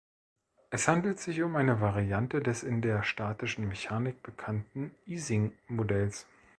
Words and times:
Es 0.71 0.87
handelt 0.87 1.19
sich 1.19 1.43
um 1.43 1.55
eine 1.55 1.79
Variante 1.79 2.39
des 2.39 2.63
in 2.63 2.81
der 2.81 3.03
Statistischen 3.03 3.67
Mechanik 3.67 4.23
bekannten 4.23 4.89
Ising-Modells. 5.05 6.25